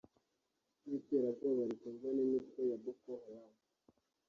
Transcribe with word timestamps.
n’iterabwoba 0.87 1.61
rikorwa 1.69 2.07
n’imitwe 2.15 2.59
ya 2.69 2.77
Boko 2.83 3.09
Haram 3.23 3.55